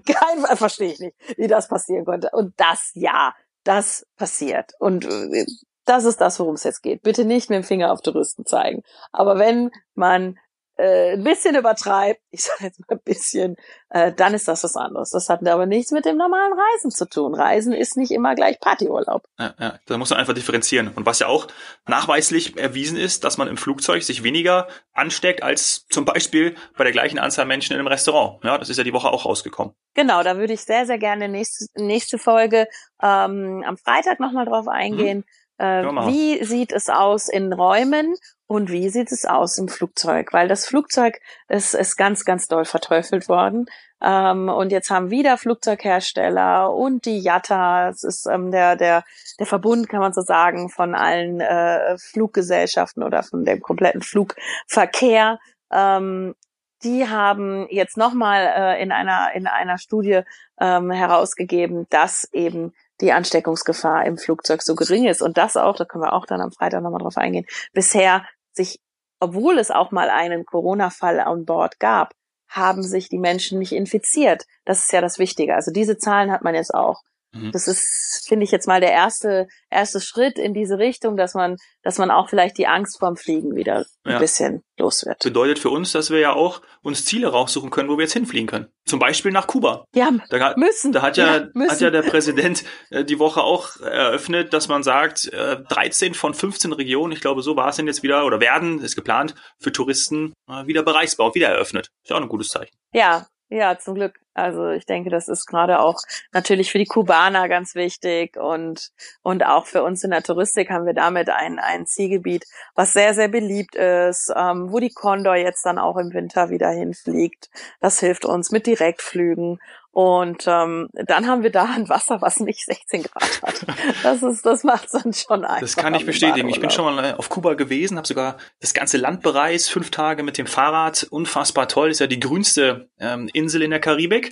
kein 0.05 0.57
verstehe 0.57 0.93
ich 0.93 0.99
nicht, 0.99 1.15
wie 1.37 1.47
das 1.47 1.67
passieren 1.67 2.05
konnte. 2.05 2.29
Und 2.31 2.53
das 2.57 2.91
ja, 2.93 3.33
das 3.63 4.05
passiert. 4.15 4.71
Und 4.79 5.05
äh, 5.05 5.45
das 5.85 6.05
ist 6.05 6.21
das, 6.21 6.39
worum 6.39 6.55
es 6.55 6.63
jetzt 6.63 6.81
geht. 6.81 7.03
Bitte 7.03 7.25
nicht 7.25 7.49
mit 7.49 7.57
dem 7.57 7.63
Finger 7.63 7.91
auf 7.91 8.01
Touristen 8.01 8.45
zeigen. 8.45 8.83
Aber 9.11 9.37
wenn 9.37 9.71
man 9.93 10.37
äh, 10.77 11.13
ein 11.13 11.23
bisschen 11.23 11.55
übertreibt, 11.55 12.19
ich 12.31 12.43
sage 12.43 12.65
jetzt 12.65 12.79
mal 12.79 12.97
ein 12.97 13.01
bisschen, 13.03 13.55
äh, 13.89 14.11
dann 14.11 14.33
ist 14.33 14.47
das 14.47 14.63
was 14.63 14.75
anderes. 14.75 15.11
Das 15.11 15.29
hat 15.29 15.45
aber 15.47 15.65
nichts 15.65 15.91
mit 15.91 16.05
dem 16.05 16.17
normalen 16.17 16.53
Reisen 16.53 16.91
zu 16.91 17.07
tun. 17.07 17.33
Reisen 17.33 17.73
ist 17.73 17.97
nicht 17.97 18.11
immer 18.11 18.35
gleich 18.35 18.59
Partyurlaub. 18.59 19.23
Ja, 19.39 19.53
ja, 19.59 19.79
da 19.85 19.97
muss 19.97 20.09
man 20.09 20.19
einfach 20.19 20.33
differenzieren. 20.33 20.89
Und 20.89 21.05
was 21.05 21.19
ja 21.19 21.27
auch 21.27 21.47
nachweislich 21.87 22.57
erwiesen 22.57 22.97
ist, 22.97 23.23
dass 23.23 23.37
man 23.37 23.47
im 23.47 23.57
Flugzeug 23.57 24.03
sich 24.03 24.23
weniger 24.23 24.67
ansteckt 24.93 25.43
als 25.43 25.85
zum 25.87 26.03
Beispiel 26.05 26.55
bei 26.77 26.83
der 26.83 26.93
gleichen 26.93 27.19
Anzahl 27.19 27.45
Menschen 27.45 27.73
in 27.73 27.79
einem 27.79 27.87
Restaurant. 27.87 28.43
Ja, 28.43 28.57
das 28.57 28.69
ist 28.69 28.77
ja 28.77 28.83
die 28.83 28.93
Woche 28.93 29.09
auch 29.09 29.25
rausgekommen. 29.25 29.73
Genau, 29.93 30.23
da 30.23 30.37
würde 30.37 30.53
ich 30.53 30.61
sehr, 30.61 30.85
sehr 30.85 30.97
gerne 30.97 31.29
nächste, 31.29 31.67
nächste 31.75 32.17
Folge 32.17 32.67
ähm, 33.01 33.63
am 33.65 33.77
Freitag 33.77 34.19
nochmal 34.19 34.45
drauf 34.45 34.67
eingehen. 34.67 35.19
Mhm 35.19 35.44
äh, 35.57 35.83
wie 35.83 36.43
sieht 36.43 36.71
es 36.71 36.89
aus 36.89 37.29
in 37.29 37.53
Räumen 37.53 38.15
und 38.47 38.71
wie 38.71 38.89
sieht 38.89 39.11
es 39.11 39.25
aus 39.25 39.57
im 39.57 39.67
Flugzeug? 39.67 40.33
Weil 40.33 40.47
das 40.47 40.65
Flugzeug 40.65 41.19
ist, 41.47 41.73
ist 41.73 41.95
ganz, 41.95 42.25
ganz 42.25 42.47
doll 42.47 42.65
verteufelt 42.65 43.29
worden. 43.29 43.65
Ähm, 44.01 44.49
und 44.49 44.71
jetzt 44.71 44.91
haben 44.91 45.09
wieder 45.09 45.37
Flugzeughersteller 45.37 46.71
und 46.73 47.05
die 47.05 47.19
JATA, 47.19 47.89
es 47.89 48.03
ist 48.03 48.27
ähm, 48.27 48.51
der, 48.51 48.75
der, 48.75 49.03
der 49.39 49.45
Verbund, 49.45 49.89
kann 49.89 50.01
man 50.01 50.13
so 50.13 50.21
sagen, 50.21 50.69
von 50.69 50.93
allen 50.93 51.39
äh, 51.39 51.97
Fluggesellschaften 51.97 53.03
oder 53.03 53.23
von 53.23 53.45
dem 53.45 53.61
kompletten 53.61 54.01
Flugverkehr, 54.01 55.39
ähm, 55.71 56.35
die 56.83 57.07
haben 57.09 57.67
jetzt 57.69 57.97
nochmal 57.97 58.45
äh, 58.55 58.83
in 58.83 58.91
einer 58.91 59.33
in 59.33 59.47
einer 59.47 59.77
Studie 59.77 60.21
ähm, 60.59 60.91
herausgegeben, 60.91 61.87
dass 61.89 62.29
eben 62.31 62.73
die 63.01 63.11
Ansteckungsgefahr 63.11 64.05
im 64.05 64.17
Flugzeug 64.17 64.61
so 64.61 64.75
gering 64.75 65.05
ist 65.05 65.21
und 65.21 65.37
das 65.37 65.57
auch, 65.57 65.75
da 65.75 65.85
können 65.85 66.03
wir 66.03 66.13
auch 66.13 66.25
dann 66.25 66.41
am 66.41 66.51
Freitag 66.51 66.81
nochmal 66.81 67.01
drauf 67.01 67.17
eingehen, 67.17 67.45
bisher 67.73 68.25
sich, 68.53 68.79
obwohl 69.19 69.57
es 69.57 69.71
auch 69.71 69.91
mal 69.91 70.09
einen 70.09 70.45
Corona-Fall 70.45 71.19
an 71.19 71.45
Bord 71.45 71.79
gab, 71.79 72.13
haben 72.47 72.83
sich 72.83 73.09
die 73.09 73.17
Menschen 73.17 73.59
nicht 73.59 73.73
infiziert. 73.73 74.45
Das 74.65 74.81
ist 74.81 74.93
ja 74.93 75.01
das 75.01 75.19
Wichtige. 75.19 75.55
Also 75.55 75.71
diese 75.71 75.97
Zahlen 75.97 76.31
hat 76.31 76.43
man 76.43 76.55
jetzt 76.55 76.73
auch. 76.73 77.01
Mhm. 77.35 77.51
Das 77.51 77.67
ist, 77.67 78.25
finde 78.27 78.45
ich, 78.45 78.51
jetzt 78.51 78.67
mal 78.67 78.79
der 78.79 78.91
erste, 78.91 79.47
erste 79.69 79.99
Schritt 79.99 80.39
in 80.39 80.53
diese 80.53 80.77
Richtung, 80.77 81.17
dass 81.17 81.33
man, 81.33 81.57
dass 81.83 81.97
man 81.97 82.11
auch 82.11 82.29
vielleicht 82.29 82.57
die 82.57 82.67
Angst 82.67 82.97
vorm 82.99 83.17
Fliegen 83.17 83.55
wieder 83.55 83.85
ein 84.03 84.13
ja. 84.13 84.19
bisschen 84.19 84.63
los 84.79 85.05
wird. 85.05 85.19
Bedeutet 85.19 85.59
für 85.59 85.69
uns, 85.69 85.91
dass 85.91 86.09
wir 86.09 86.19
ja 86.19 86.33
auch 86.33 86.61
uns 86.81 87.05
Ziele 87.05 87.27
raussuchen 87.27 87.69
können, 87.69 87.89
wo 87.89 87.97
wir 87.97 88.03
jetzt 88.03 88.13
hinfliegen 88.13 88.47
können. 88.47 88.67
Zum 88.85 88.99
Beispiel 88.99 89.31
nach 89.31 89.47
Kuba. 89.47 89.85
Ja, 89.93 90.09
da, 90.29 90.53
müssen. 90.57 90.91
Da 90.91 91.01
hat 91.01 91.17
ja, 91.17 91.37
ja 91.37 91.69
hat 91.69 91.81
ja 91.81 91.89
der 91.89 92.03
Präsident 92.03 92.63
äh, 92.89 93.03
die 93.03 93.19
Woche 93.19 93.41
auch 93.41 93.77
eröffnet, 93.81 94.53
dass 94.53 94.67
man 94.67 94.83
sagt, 94.83 95.31
äh, 95.33 95.57
13 95.69 96.13
von 96.13 96.33
15 96.33 96.71
Regionen, 96.73 97.11
ich 97.11 97.21
glaube, 97.21 97.41
so 97.41 97.55
war 97.55 97.69
es 97.69 97.75
denn 97.75 97.87
jetzt 97.87 98.03
wieder 98.03 98.25
oder 98.25 98.39
werden, 98.39 98.79
ist 98.79 98.95
geplant, 98.95 99.35
für 99.59 99.71
Touristen 99.71 100.33
äh, 100.49 100.65
wieder 100.67 100.83
bereichsbar 100.83 101.33
wieder 101.35 101.49
eröffnet. 101.49 101.89
Ist 102.03 102.09
ja 102.09 102.15
auch 102.15 102.21
ein 102.21 102.29
gutes 102.29 102.49
Zeichen. 102.49 102.75
Ja, 102.93 103.27
ja, 103.49 103.77
zum 103.77 103.95
Glück. 103.95 104.19
Also 104.35 104.69
ich 104.69 104.85
denke, 104.85 105.09
das 105.09 105.29
ist 105.29 105.45
gerade 105.45 105.79
auch 105.79 105.99
natürlich 106.33 106.71
für 106.71 106.77
die 106.77 106.85
Kubaner 106.85 107.47
ganz 107.47 107.73
wichtig 107.73 108.37
und 108.37 108.91
und 109.23 109.45
auch 109.45 109.65
für 109.65 109.81
uns 109.81 110.03
in 110.03 110.11
der 110.11 110.23
Touristik 110.23 110.69
haben 110.69 110.85
wir 110.85 110.93
damit 110.93 111.29
ein 111.29 111.57
ein 111.57 111.87
Zielgebiet, 111.87 112.45
was 112.75 112.93
sehr 112.93 113.13
sehr 113.13 113.29
beliebt 113.29 113.75
ist, 113.75 114.31
ähm, 114.35 114.71
wo 114.71 114.79
die 114.79 114.93
Condor 114.93 115.35
jetzt 115.35 115.65
dann 115.65 115.79
auch 115.79 115.97
im 115.97 116.13
Winter 116.13 116.49
wieder 116.49 116.69
hinfliegt. 116.69 117.49
Das 117.79 117.99
hilft 118.01 118.25
uns 118.25 118.51
mit 118.51 118.67
Direktflügen 118.67 119.59
und 119.95 120.43
ähm, 120.45 120.89
dann 120.91 121.25
haben 121.25 121.41
wir 121.41 121.51
da 121.51 121.69
ein 121.73 121.87
Wasser, 121.87 122.21
was 122.21 122.41
nicht 122.41 122.65
16 122.65 123.03
Grad 123.03 123.41
hat. 123.41 123.65
Das 124.03 124.21
ist, 124.23 124.45
das 124.45 124.65
macht 124.65 124.93
dann 124.93 125.13
schon 125.13 125.45
einfach. 125.45 125.61
Das 125.61 125.77
kann 125.77 125.95
ich 125.95 126.05
bestätigen. 126.05 126.49
Ich 126.49 126.59
bin 126.59 126.69
schon 126.69 126.93
mal 126.93 127.15
auf 127.15 127.29
Kuba 127.29 127.53
gewesen, 127.53 127.95
habe 127.95 128.05
sogar 128.05 128.35
das 128.59 128.73
ganze 128.73 128.97
Land 128.97 129.21
bereist, 129.21 129.71
fünf 129.71 129.91
Tage 129.91 130.23
mit 130.23 130.37
dem 130.37 130.47
Fahrrad. 130.47 131.07
Unfassbar 131.11 131.69
toll. 131.69 131.87
Das 131.87 131.95
ist 131.95 131.99
ja 132.01 132.07
die 132.07 132.19
grünste 132.19 132.89
ähm, 132.99 133.29
Insel 133.31 133.61
in 133.61 133.71
der 133.71 133.79
Karibik 133.79 134.24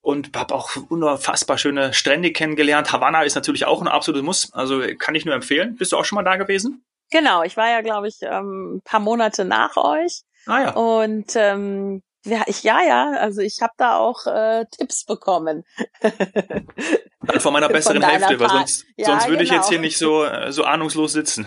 und 0.00 0.36
habe 0.36 0.54
auch 0.54 0.76
unfassbar 0.88 1.56
schöne 1.56 1.94
Strände 1.94 2.30
kennengelernt. 2.30 2.92
Havanna 2.92 3.22
ist 3.22 3.34
natürlich 3.34 3.64
auch 3.64 3.80
ein 3.80 3.88
absolutes 3.88 4.24
Muss. 4.24 4.52
Also 4.52 4.82
kann 4.98 5.14
ich 5.14 5.24
nur 5.24 5.34
empfehlen. 5.34 5.76
Bist 5.76 5.92
du 5.92 5.96
auch 5.96 6.04
schon 6.04 6.16
mal 6.16 6.22
da 6.22 6.36
gewesen? 6.36 6.84
Genau, 7.10 7.42
ich 7.42 7.56
war 7.56 7.70
ja, 7.70 7.80
glaube 7.80 8.08
ich, 8.08 8.18
ähm, 8.22 8.76
ein 8.76 8.82
paar 8.82 9.00
Monate 9.00 9.44
nach 9.44 9.76
euch. 9.76 10.22
Ah 10.46 10.60
ja. 10.60 10.70
Und 10.72 11.32
ähm, 11.36 12.02
ja, 12.26 12.42
ich, 12.46 12.62
ja, 12.62 12.82
ja, 12.82 13.12
also 13.18 13.40
ich 13.40 13.60
habe 13.60 13.72
da 13.76 13.98
auch 13.98 14.26
äh, 14.26 14.64
Tipps 14.70 15.04
bekommen. 15.04 15.64
Dann 16.00 17.40
von 17.40 17.52
meiner 17.52 17.68
besseren 17.70 18.00
von 18.00 18.10
Hälfte, 18.10 18.40
weil 18.40 18.48
sonst, 18.48 18.86
ja, 18.96 19.06
sonst 19.06 19.28
würde 19.28 19.44
genau. 19.44 19.52
ich 19.52 19.56
jetzt 19.56 19.68
hier 19.68 19.78
genau. 19.78 19.86
nicht 19.86 19.98
so, 19.98 20.24
äh, 20.24 20.50
so 20.50 20.64
ahnungslos 20.64 21.12
sitzen. 21.12 21.46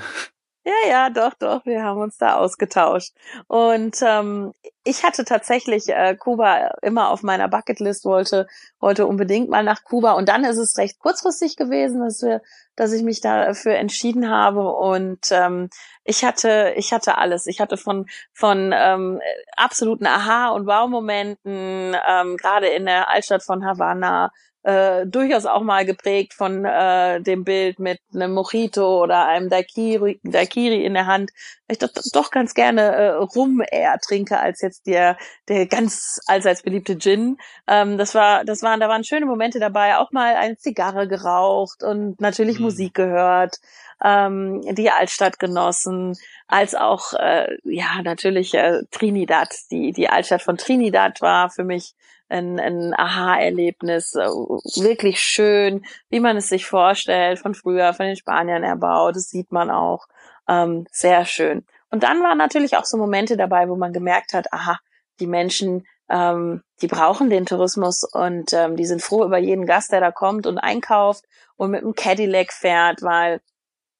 Ja, 0.67 0.89
ja, 0.89 1.09
doch, 1.09 1.33
doch, 1.35 1.65
wir 1.65 1.81
haben 1.81 2.01
uns 2.01 2.17
da 2.17 2.35
ausgetauscht. 2.35 3.13
Und 3.47 4.01
ähm, 4.01 4.51
ich 4.83 5.03
hatte 5.05 5.23
tatsächlich 5.23 5.87
äh, 5.87 6.13
Kuba 6.17 6.71
immer 6.81 7.09
auf 7.09 7.23
meiner 7.23 7.47
Bucketlist, 7.47 8.03
wollte, 8.03 8.47
wollte 8.81 9.07
unbedingt 9.07 9.49
mal 9.49 9.63
nach 9.63 9.85
Kuba. 9.85 10.11
Und 10.11 10.27
dann 10.27 10.43
ist 10.43 10.57
es 10.57 10.77
recht 10.77 10.99
kurzfristig 10.99 11.55
gewesen, 11.55 12.01
dass 12.01 12.21
wir, 12.21 12.41
dass 12.75 12.91
ich 12.91 13.03
mich 13.03 13.21
dafür 13.21 13.75
entschieden 13.75 14.29
habe. 14.29 14.69
Und 14.73 15.31
ähm, 15.31 15.69
ich 16.03 16.25
hatte, 16.25 16.73
ich 16.75 16.91
hatte 16.91 17.17
alles. 17.17 17.47
Ich 17.47 17.61
hatte 17.61 17.77
von 17.77 18.05
von 18.33 18.73
ähm, 18.75 19.21
absoluten 19.55 20.05
Aha- 20.05 20.49
und 20.49 20.67
Wow-Momenten, 20.67 21.95
ähm, 22.05 22.35
gerade 22.35 22.67
in 22.67 22.85
der 22.85 23.09
Altstadt 23.09 23.43
von 23.43 23.65
Havanna, 23.65 24.31
äh, 24.63 25.05
durchaus 25.05 25.45
auch 25.45 25.61
mal 25.61 25.85
geprägt 25.85 26.33
von 26.33 26.65
äh, 26.65 27.21
dem 27.21 27.43
Bild 27.43 27.79
mit 27.79 27.99
einem 28.13 28.33
Mojito 28.33 29.01
oder 29.01 29.25
einem 29.25 29.49
Daikiri, 29.49 30.19
Daikiri 30.23 30.83
in 30.83 30.93
der 30.93 31.05
Hand. 31.05 31.31
Ich 31.69 31.77
doch, 31.77 31.89
doch 32.13 32.31
ganz 32.31 32.53
gerne 32.53 32.81
äh, 32.81 33.09
Rum 33.11 33.61
eher 33.71 33.97
trinke 33.99 34.39
als 34.39 34.61
jetzt 34.61 34.87
der 34.87 35.17
der 35.47 35.67
ganz 35.67 36.19
allseits 36.27 36.63
beliebte 36.63 36.97
Gin. 36.97 37.37
Ähm, 37.67 37.97
das 37.97 38.13
war 38.13 38.43
das 38.43 38.61
waren 38.61 38.79
da 38.79 38.89
waren 38.89 39.03
schöne 39.03 39.25
Momente 39.25 39.59
dabei, 39.59 39.97
auch 39.97 40.11
mal 40.11 40.35
eine 40.35 40.57
Zigarre 40.57 41.07
geraucht 41.07 41.83
und 41.83 42.19
natürlich 42.19 42.57
mhm. 42.59 42.65
Musik 42.65 42.93
gehört, 42.93 43.59
ähm, 44.03 44.61
die 44.75 44.91
Altstadt 44.91 45.39
genossen, 45.39 46.15
als 46.47 46.75
auch 46.75 47.13
äh, 47.13 47.57
ja 47.63 48.01
natürlich 48.03 48.53
äh, 48.53 48.81
Trinidad. 48.91 49.53
Die 49.71 49.93
die 49.93 50.09
Altstadt 50.09 50.41
von 50.41 50.57
Trinidad 50.57 51.21
war 51.21 51.49
für 51.49 51.63
mich 51.63 51.93
ein, 52.29 52.59
ein 52.59 52.93
Aha-Erlebnis, 52.93 54.15
äh, 54.15 54.27
wirklich 54.27 55.19
schön, 55.19 55.85
wie 56.09 56.19
man 56.19 56.37
es 56.37 56.49
sich 56.49 56.65
vorstellt, 56.65 57.39
von 57.39 57.53
früher, 57.53 57.93
von 57.93 58.05
den 58.05 58.15
Spaniern 58.15 58.63
erbaut, 58.63 59.15
das 59.15 59.29
sieht 59.29 59.51
man 59.51 59.69
auch, 59.69 60.07
ähm, 60.47 60.85
sehr 60.91 61.25
schön. 61.25 61.65
Und 61.89 62.03
dann 62.03 62.21
waren 62.21 62.37
natürlich 62.37 62.75
auch 62.77 62.85
so 62.85 62.97
Momente 62.97 63.37
dabei, 63.37 63.69
wo 63.69 63.75
man 63.75 63.93
gemerkt 63.93 64.33
hat, 64.33 64.51
aha, 64.51 64.79
die 65.19 65.27
Menschen, 65.27 65.85
ähm, 66.09 66.61
die 66.81 66.87
brauchen 66.87 67.29
den 67.29 67.45
Tourismus 67.45 68.03
und 68.03 68.53
ähm, 68.53 68.75
die 68.75 68.85
sind 68.85 69.01
froh 69.01 69.23
über 69.23 69.37
jeden 69.37 69.65
Gast, 69.65 69.91
der 69.91 70.01
da 70.01 70.11
kommt 70.11 70.47
und 70.47 70.57
einkauft 70.57 71.23
und 71.55 71.71
mit 71.71 71.83
einem 71.83 71.95
Cadillac 71.95 72.51
fährt, 72.51 73.01
weil 73.01 73.41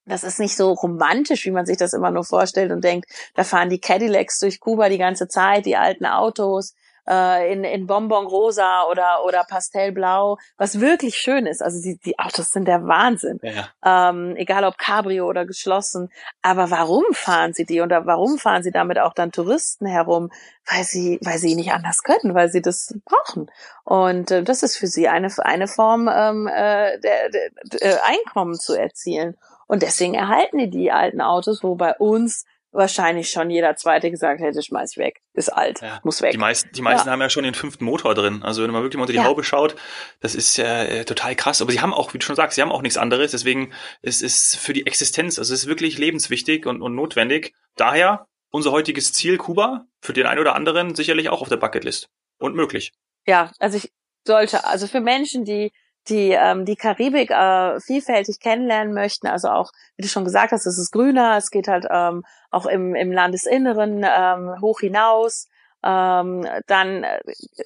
das 0.06 0.24
ist 0.24 0.40
nicht 0.40 0.56
so 0.56 0.72
romantisch, 0.72 1.46
wie 1.46 1.52
man 1.52 1.66
sich 1.66 1.78
das 1.78 1.94
immer 1.94 2.12
nur 2.12 2.24
vorstellt 2.24 2.72
und 2.72 2.84
denkt, 2.84 3.10
da 3.36 3.44
fahren 3.44 3.70
die 3.70 3.80
Cadillacs 3.80 4.40
durch 4.40 4.60
Kuba 4.60 4.90
die 4.90 4.98
ganze 4.98 5.28
Zeit, 5.28 5.66
die 5.66 5.76
alten 5.76 6.06
Autos, 6.06 6.76
äh, 7.10 7.52
in, 7.52 7.64
in 7.64 7.88
Bonbon 7.88 8.28
rosa 8.28 8.84
oder, 8.84 9.24
oder 9.26 9.44
Pastellblau, 9.44 10.38
was 10.58 10.80
wirklich 10.80 11.18
schön 11.18 11.46
ist. 11.46 11.62
Also 11.62 11.82
die, 11.82 11.98
die 11.98 12.20
Autos 12.20 12.50
sind 12.50 12.68
der 12.68 12.86
Wahnsinn. 12.86 13.40
Ja. 13.42 14.10
Ähm, 14.10 14.36
egal 14.36 14.64
ob 14.64 14.78
Cabrio 14.78 15.28
oder 15.28 15.46
geschlossen. 15.46 16.10
Aber 16.42 16.70
warum 16.72 17.04
fahren 17.14 17.54
sie 17.54 17.66
die 17.66 17.82
oder 17.82 18.06
warum 18.06 18.38
fahren 18.38 18.64
sie 18.64 18.72
damit 18.72 19.00
auch 19.00 19.14
dann 19.14 19.32
Touristen 19.32 19.86
herum? 19.86 20.30
Weil 20.70 20.84
sie, 20.84 21.20
weil 21.22 21.38
sie 21.38 21.56
nicht 21.56 21.72
anders 21.72 22.04
können, 22.04 22.36
weil 22.36 22.50
sie 22.50 22.62
das 22.62 22.94
brauchen. 23.06 23.50
Und 23.84 24.32
äh, 24.32 24.44
das 24.44 24.64
ist 24.64 24.78
für 24.78 24.88
sie 24.88 25.08
eine, 25.08 25.30
eine 25.40 25.68
Form 25.68 26.10
ähm, 26.14 26.48
äh, 26.48 27.00
der, 27.00 27.30
der, 27.30 27.50
der 27.82 28.06
Einkommen 28.06 28.56
zu 28.56 28.74
erzielen. 28.74 29.38
Und 29.68 29.82
deswegen 29.82 30.14
erhalten 30.14 30.58
die 30.58 30.70
die 30.70 30.92
alten 30.92 31.22
Autos, 31.22 31.64
wo 31.64 31.76
bei 31.76 31.94
uns 31.96 32.46
wahrscheinlich 32.78 33.30
schon 33.30 33.50
jeder 33.50 33.76
Zweite 33.76 34.12
gesagt 34.12 34.40
hätte, 34.40 34.62
schmeiß 34.62 34.92
ich 34.92 34.98
weg, 34.98 35.22
ist 35.34 35.50
alt, 35.50 35.82
ja. 35.82 36.00
muss 36.04 36.22
weg. 36.22 36.32
Die 36.32 36.38
meisten, 36.38 36.72
die 36.72 36.82
meisten 36.82 37.08
ja. 37.08 37.12
haben 37.12 37.22
ja 37.22 37.30
schon 37.30 37.44
den 37.44 37.56
fünften 37.56 37.84
Motor 37.84 38.16
drin. 38.16 38.44
Also 38.44 38.64
wenn 38.64 38.72
man 38.72 38.84
wirklich 38.84 38.98
mal 38.98 39.04
unter 39.04 39.14
die 39.14 39.18
ja. 39.18 39.26
Haube 39.26 39.44
schaut, 39.44 39.76
das 40.22 40.36
ist 40.36 40.56
ja 40.58 40.84
äh, 40.84 41.04
total 41.04 41.36
krass. 41.36 41.62
Aber 41.62 41.72
sie 41.72 41.82
haben 41.82 41.94
auch, 41.94 42.14
wie 42.14 42.20
du 42.20 42.26
schon 42.26 42.36
sagst, 42.36 42.56
sie 42.56 42.62
haben 42.62 42.72
auch 42.72 42.82
nichts 42.82 42.98
anderes. 42.98 43.32
Deswegen 43.32 43.74
ist 44.02 44.22
es 44.22 44.56
für 44.56 44.74
die 44.74 44.86
Existenz, 44.86 45.40
also 45.40 45.54
es 45.54 45.64
ist 45.64 45.68
wirklich 45.68 45.98
lebenswichtig 45.98 46.66
und, 46.66 46.82
und 46.82 46.96
notwendig. 46.96 47.54
Daher 47.76 48.28
unser 48.50 48.72
heutiges 48.72 49.12
Ziel 49.12 49.38
Kuba 49.38 49.86
für 50.00 50.14
den 50.14 50.26
einen 50.26 50.40
oder 50.40 50.56
anderen 50.56 50.96
sicherlich 50.96 51.30
auch 51.30 51.42
auf 51.42 51.50
der 51.50 51.58
Bucketlist 51.58 52.10
und 52.38 52.56
möglich. 52.56 52.94
Ja, 53.26 53.52
also 53.60 53.78
ich 53.78 53.92
sollte, 54.26 54.66
also 54.66 54.88
für 54.88 55.02
Menschen, 55.02 55.44
die 55.44 55.72
die 56.10 56.32
ähm, 56.32 56.66
die 56.66 56.76
Karibik 56.76 57.32
äh, 57.32 57.80
vielfältig 57.80 58.40
kennenlernen 58.40 58.94
möchten, 58.94 59.28
also 59.28 59.50
auch, 59.50 59.72
wie 59.96 60.04
du 60.04 60.08
schon 60.08 60.26
gesagt 60.26 60.52
hast, 60.52 60.66
es 60.66 60.78
ist 60.78 60.92
grüner, 60.92 61.38
es 61.38 61.52
geht 61.52 61.68
halt 61.68 61.86
ähm, 61.90 62.24
auch 62.52 62.66
im, 62.66 62.96
im 62.96 63.12
Landesinneren 63.12 64.06
ähm, 64.06 64.62
hoch 64.62 64.80
hinaus, 64.80 65.48
ähm, 65.84 66.46
dann 66.68 67.06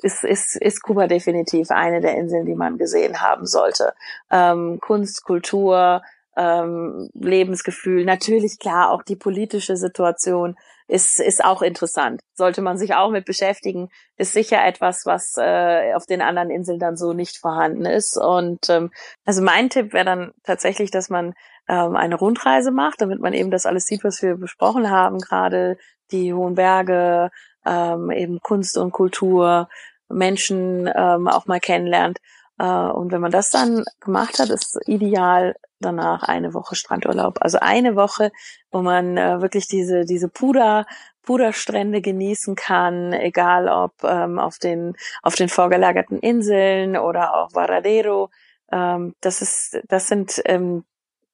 ist, 0.02 0.24
ist, 0.24 0.56
ist 0.58 0.82
Kuba 0.82 1.08
definitiv 1.08 1.72
eine 1.72 2.02
der 2.02 2.18
Inseln, 2.18 2.46
die 2.46 2.56
man 2.56 2.78
gesehen 2.78 3.22
haben 3.22 3.46
sollte. 3.46 3.94
Ähm, 4.30 4.80
Kunst, 4.82 5.24
Kultur, 5.24 6.02
ähm, 6.36 7.10
Lebensgefühl, 7.14 8.06
natürlich 8.06 8.60
klar 8.60 8.92
auch 8.92 9.04
die 9.04 9.16
politische 9.16 9.78
Situation 9.78 10.56
ist, 10.92 11.22
ist 11.22 11.44
auch 11.44 11.62
interessant. 11.62 12.22
Sollte 12.34 12.62
man 12.62 12.78
sich 12.78 12.96
auch 12.96 13.12
mit 13.12 13.24
beschäftigen, 13.24 13.90
ist 14.18 14.34
sicher 14.34 14.64
etwas, 14.66 15.06
was 15.06 15.36
äh, 15.38 15.94
auf 15.94 16.06
den 16.06 16.22
anderen 16.22 16.50
Inseln 16.50 16.80
dann 16.80 16.98
so 16.98 17.14
nicht 17.14 17.38
vorhanden 17.38 17.86
ist. 17.86 18.18
Und 18.18 18.70
ähm, 18.70 18.92
also 19.24 19.42
mein 19.42 19.70
Tipp 19.70 19.94
wäre 19.94 20.04
dann 20.04 20.32
tatsächlich, 20.44 20.92
dass 20.92 21.10
man 21.10 21.34
ähm, 21.70 21.96
eine 21.96 22.16
Rundreise 22.16 22.72
macht, 22.72 23.00
damit 23.00 23.22
man 23.22 23.32
eben 23.32 23.52
das 23.52 23.66
alles 23.66 23.86
sieht, 23.86 24.04
was 24.04 24.22
wir 24.22 24.36
besprochen 24.36 24.90
haben, 24.90 25.20
gerade 25.20 25.78
die 26.12 26.34
hohen 26.34 26.56
Berge, 26.56 27.32
ähm, 27.66 28.12
eben 28.12 28.40
Kunst 28.42 28.78
und 28.78 28.92
Kultur, 28.92 29.70
Menschen 30.10 30.92
ähm, 30.94 31.30
auch 31.30 31.46
mal 31.46 31.62
kennenlernt. 31.62 32.18
Äh, 32.60 32.66
und 32.66 33.14
wenn 33.14 33.22
man 33.22 33.32
das 33.32 33.50
dann 33.50 33.86
gemacht 34.02 34.40
hat, 34.40 34.50
ist 34.50 34.78
ideal 34.88 35.56
danach 35.82 36.24
eine 36.24 36.54
Woche 36.54 36.76
Strandurlaub. 36.76 37.40
Also 37.42 37.60
eine 37.60 37.96
Woche, 37.96 38.32
wo 38.72 38.82
man 38.82 39.18
äh, 39.18 39.42
wirklich 39.42 39.68
diese, 39.68 40.06
diese 40.06 40.30
Puder, 40.30 40.86
Puderstrände 41.24 42.02
genießen 42.02 42.56
kann, 42.56 43.14
egal 43.14 43.68
ob 43.68 44.04
ähm, 44.04 44.40
auf 44.40 44.58
den, 44.58 44.96
auf 45.22 45.36
den 45.36 45.50
vorgelagerten 45.50 46.20
Inseln 46.20 46.98
oder 46.98 47.36
auch 47.36 47.54
Varadero. 47.54 48.30
Ähm, 48.72 49.16
das 49.22 49.42
ist, 49.42 49.80
das 49.88 50.08
sind 50.08 50.42
ähm, 50.46 50.84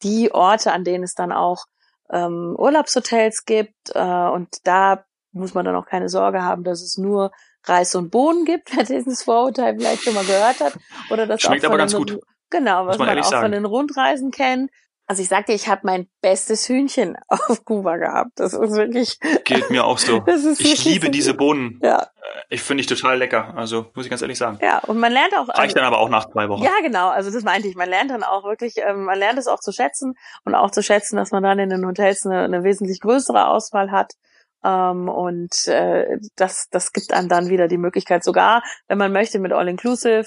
die 0.04 0.32
Orte, 0.34 0.72
an 0.72 0.84
denen 0.84 1.04
es 1.04 1.16
dann 1.16 1.32
auch 1.32 1.66
ähm, 2.12 2.56
Urlaubshotels 2.58 3.46
gibt. 3.46 3.96
Äh, 3.96 4.00
und 4.01 4.50
da 4.63 5.06
muss 5.32 5.54
man 5.54 5.66
dann 5.66 5.75
auch 5.75 5.86
keine 5.86 6.10
Sorge 6.10 6.44
haben, 6.44 6.63
dass 6.63 6.82
es 6.82 6.98
nur 6.98 7.32
Reis 7.63 7.96
und 7.96 8.10
Bohnen 8.10 8.46
gibt, 8.46 8.72
wer 8.75 8.84
dieses 8.84 9.24
Vorurteil 9.24 9.75
vielleicht 9.77 10.04
schon 10.04 10.13
mal 10.13 10.25
gehört 10.25 10.60
hat. 10.60 10.77
Oder 11.10 11.27
das 11.27 11.42
Schmeckt 11.42 11.63
auch 11.66 11.70
aber 11.70 11.74
von 11.74 11.80
ganz 11.80 11.96
gut. 11.96 12.20
Genau, 12.50 12.86
was 12.88 12.98
man 12.98 13.08
man, 13.08 13.20
auch 13.20 13.24
sagen. 13.24 13.44
von 13.44 13.51
den 13.51 13.66
Rundreisen 13.66 14.32
kennt. 14.32 14.72
Also 15.10 15.22
ich 15.22 15.30
sagte, 15.30 15.54
ich 15.54 15.70
habe 15.70 15.82
mein 15.86 16.10
bestes 16.22 16.68
Hühnchen 16.68 17.18
auf 17.30 17.63
Kuba 17.63 17.96
gehabt. 17.96 18.32
Das 18.36 18.54
ist 18.54 18.75
wirklich, 18.75 19.18
Geht 19.46 19.70
mir 19.70 19.86
auch 19.86 19.98
so. 19.98 20.20
das 20.25 20.44
ist 20.44 20.60
Ich 20.60 20.84
liebe 20.84 21.10
diese 21.10 21.34
Bohnen. 21.34 21.80
Ja, 21.82 22.08
Ich 22.50 22.62
finde 22.62 22.82
ich 22.82 22.88
total 22.88 23.18
lecker. 23.18 23.54
Also 23.56 23.88
muss 23.96 24.06
ich 24.06 24.10
ganz 24.10 24.22
ehrlich 24.22 24.38
sagen. 24.38 24.60
ja. 24.62 24.80
Und 24.80 25.00
man 25.00 25.13
lernt 25.13 25.34
auch. 25.38 25.48
Reicht 25.48 25.77
dann 25.77 25.86
aber 25.86 26.00
auch 26.00 26.10
nach 26.10 26.30
zwei 26.30 26.50
Wochen. 26.50 26.62
Ja, 26.62 26.74
genau. 26.82 27.08
Also 27.08 27.32
das 27.32 27.44
meinte 27.44 27.70
ich. 27.70 27.75
Man 27.75 27.89
lernt 27.89 28.12
dann 28.12 28.24
auch 28.24 28.44
wirklich, 28.44 28.75
ähm, 28.77 29.06
man 29.06 29.18
lernt 29.18 29.39
es 29.39 29.48
auch 29.48 29.60
zu 29.62 29.72
schätzen 29.72 30.16
und 30.44 30.56
auch 30.56 30.72
zu 30.72 30.84
schätzen, 30.84 31.16
dass 31.16 31.32
man 31.32 31.42
dann 31.42 31.60
in 31.60 31.70
den 31.70 31.86
Hotels 31.86 32.25
eine, 32.25 32.42
eine 32.44 32.63
wesentlich 32.66 33.00
größere 33.00 33.48
Auswahl 33.48 33.92
hat. 33.92 34.12
Ähm, 34.66 35.08
und 35.08 35.68
äh, 35.68 36.18
das, 36.36 36.68
das 36.70 36.92
gibt 36.92 37.13
einem 37.13 37.30
dann 37.30 37.48
wieder 37.48 37.70
die 37.70 37.77
Möglichkeit, 37.77 38.25
sogar, 38.25 38.62
wenn 38.89 38.98
man 38.98 39.13
möchte, 39.13 39.39
mit 39.39 39.54
All-Inclusive 39.54 40.25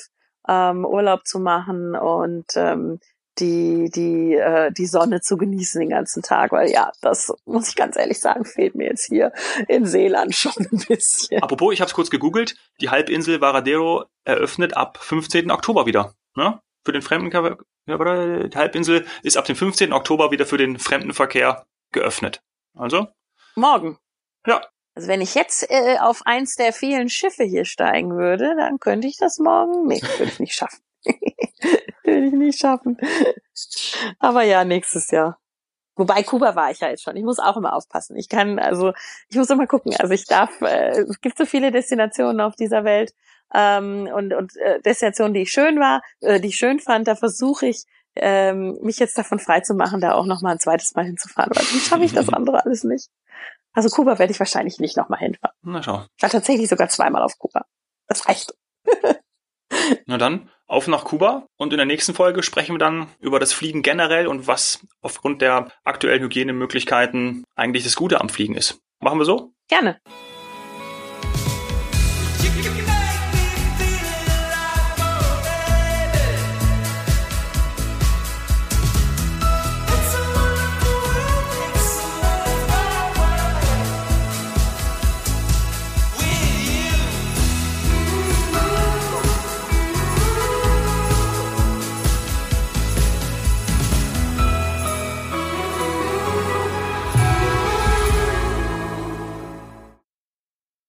ähm, 0.48 0.84
Urlaub 0.84 1.26
zu 1.26 1.38
machen 1.38 1.94
und 1.94 2.46
ähm, 2.56 3.00
die, 3.38 3.90
die, 3.90 4.34
äh, 4.34 4.70
die 4.72 4.86
Sonne 4.86 5.20
zu 5.20 5.36
genießen 5.36 5.80
den 5.80 5.90
ganzen 5.90 6.22
Tag. 6.22 6.52
Weil 6.52 6.70
ja, 6.70 6.92
das 7.00 7.32
muss 7.44 7.68
ich 7.68 7.76
ganz 7.76 7.96
ehrlich 7.96 8.20
sagen, 8.20 8.44
fehlt 8.44 8.74
mir 8.74 8.88
jetzt 8.88 9.06
hier 9.06 9.32
in 9.68 9.86
Seeland 9.86 10.34
schon 10.34 10.52
ein 10.58 10.84
bisschen. 10.88 11.42
Apropos, 11.42 11.72
ich 11.72 11.80
habe 11.80 11.88
es 11.88 11.94
kurz 11.94 12.10
gegoogelt. 12.10 12.56
Die 12.80 12.90
Halbinsel 12.90 13.40
Varadero 13.40 14.04
eröffnet 14.24 14.76
ab 14.76 14.98
15. 15.00 15.50
Oktober 15.50 15.86
wieder. 15.86 16.14
Ne? 16.36 16.60
Für 16.84 16.92
den 16.92 17.02
Fremdenverkehr. 17.02 17.58
Die 17.86 18.56
Halbinsel 18.56 19.06
ist 19.22 19.36
ab 19.36 19.46
dem 19.46 19.56
15. 19.56 19.92
Oktober 19.92 20.30
wieder 20.30 20.46
für 20.46 20.58
den 20.58 20.78
Fremdenverkehr 20.78 21.66
geöffnet. 21.92 22.42
Also, 22.74 23.08
Morgen. 23.56 23.98
Ja. 24.46 24.62
Also 24.94 25.08
wenn 25.08 25.20
ich 25.20 25.34
jetzt 25.34 25.70
äh, 25.70 25.98
auf 26.00 26.22
eins 26.24 26.56
der 26.56 26.72
vielen 26.72 27.08
Schiffe 27.08 27.44
hier 27.44 27.64
steigen 27.64 28.16
würde, 28.16 28.54
dann 28.56 28.78
könnte 28.78 29.06
ich 29.06 29.16
das 29.16 29.38
morgen. 29.38 29.86
Nee, 29.86 30.02
würde 30.18 30.32
ich 30.32 30.40
nicht 30.40 30.54
schaffen. 30.54 30.80
würde 32.04 32.26
ich 32.26 32.32
nicht 32.32 32.58
schaffen. 32.58 32.98
Aber 34.18 34.42
ja, 34.42 34.64
nächstes 34.64 35.10
Jahr. 35.10 35.38
Wobei 35.96 36.22
Kuba 36.22 36.56
war 36.56 36.70
ich 36.70 36.80
ja 36.80 36.88
jetzt 36.88 37.02
schon. 37.02 37.16
Ich 37.16 37.24
muss 37.24 37.38
auch 37.38 37.56
immer 37.56 37.74
aufpassen. 37.74 38.16
Ich 38.16 38.28
kann, 38.28 38.58
also, 38.58 38.92
ich 39.28 39.36
muss 39.36 39.50
immer 39.50 39.66
gucken. 39.66 39.94
Also 39.98 40.14
ich 40.14 40.24
darf, 40.24 40.60
äh, 40.62 41.00
es 41.00 41.20
gibt 41.20 41.36
so 41.36 41.44
viele 41.44 41.70
Destinationen 41.70 42.40
auf 42.40 42.56
dieser 42.56 42.84
Welt 42.84 43.12
ähm, 43.52 44.08
und, 44.14 44.32
und 44.32 44.56
äh, 44.56 44.80
Destinationen, 44.80 45.34
die 45.34 45.42
ich 45.42 45.50
schön 45.50 45.78
war, 45.78 46.02
äh, 46.20 46.40
die 46.40 46.48
ich 46.48 46.56
schön 46.56 46.80
fand, 46.80 47.06
da 47.06 47.16
versuche 47.16 47.66
ich, 47.66 47.84
ähm, 48.20 48.78
mich 48.82 48.98
jetzt 48.98 49.16
davon 49.18 49.38
frei 49.38 49.60
zu 49.60 49.74
machen, 49.74 50.00
da 50.00 50.12
auch 50.12 50.26
noch 50.26 50.42
mal 50.42 50.52
ein 50.52 50.58
zweites 50.58 50.94
Mal 50.94 51.04
hinzufahren, 51.04 51.50
weil 51.54 51.64
sonst 51.64 51.88
schaffe 51.88 52.04
ich 52.04 52.12
das 52.12 52.28
andere 52.28 52.64
alles 52.64 52.84
nicht. 52.84 53.08
Also 53.72 53.88
Kuba 53.88 54.18
werde 54.18 54.32
ich 54.32 54.38
wahrscheinlich 54.38 54.78
nicht 54.78 54.96
noch 54.96 55.08
mal 55.08 55.18
hinfahren. 55.18 55.56
na 55.62 55.82
schau. 55.82 56.04
Ich 56.16 56.22
war 56.22 56.30
tatsächlich 56.30 56.68
sogar 56.68 56.88
zweimal 56.88 57.22
auf 57.22 57.38
Kuba. 57.38 57.64
Das 58.06 58.28
reicht. 58.28 58.54
Na 60.06 60.18
dann, 60.18 60.50
auf 60.66 60.88
nach 60.88 61.04
Kuba. 61.04 61.46
Und 61.56 61.72
in 61.72 61.76
der 61.76 61.86
nächsten 61.86 62.14
Folge 62.14 62.42
sprechen 62.42 62.74
wir 62.74 62.78
dann 62.78 63.06
über 63.20 63.38
das 63.38 63.52
Fliegen 63.52 63.82
generell 63.82 64.26
und 64.26 64.46
was 64.46 64.84
aufgrund 65.00 65.42
der 65.42 65.70
aktuellen 65.84 66.22
Hygienemöglichkeiten 66.22 67.44
eigentlich 67.54 67.84
das 67.84 67.96
Gute 67.96 68.20
am 68.20 68.28
Fliegen 68.28 68.56
ist. 68.56 68.80
Machen 68.98 69.18
wir 69.18 69.24
so? 69.24 69.52
Gerne. 69.68 70.00